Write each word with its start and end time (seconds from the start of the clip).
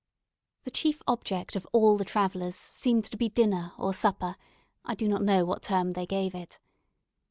The 0.63 0.71
chief 0.71 1.03
object 1.07 1.55
of 1.55 1.67
all 1.73 1.95
the 1.95 2.03
travellers 2.05 2.55
seemed 2.55 3.05
to 3.05 3.17
be 3.17 3.29
dinner 3.29 3.73
or 3.77 3.93
supper; 3.93 4.35
I 4.83 4.95
do 4.95 5.07
not 5.07 5.21
know 5.21 5.45
what 5.45 5.61
term 5.61 5.93
they 5.93 6.07
gave 6.07 6.33
it. 6.33 6.57